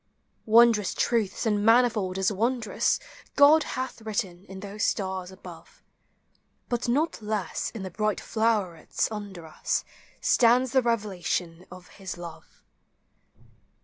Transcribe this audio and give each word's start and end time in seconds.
Wondrous 0.47 0.95
truths, 0.95 1.45
and 1.45 1.63
manifold 1.63 2.17
as 2.17 2.31
wondrous, 2.31 2.99
God 3.35 3.61
hath 3.77 4.01
written 4.01 4.45
in 4.45 4.61
those 4.61 4.83
stars 4.83 5.29
above; 5.29 5.83
But 6.69 6.89
not 6.89 7.21
less 7.21 7.69
in 7.69 7.83
the 7.83 7.91
bright 7.91 8.19
flowerets 8.19 9.07
under 9.11 9.45
us 9.45 9.85
Stands 10.19 10.71
the 10.71 10.81
revelation 10.81 11.67
of 11.69 11.87
his 12.01 12.17
love. 12.17 12.63